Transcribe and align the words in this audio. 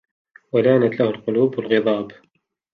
وَلَانَتْ 0.51 0.99
لَهُ 0.99 1.09
الْقُلُوبُ 1.09 1.59
الْغِضَابُ 1.59 2.11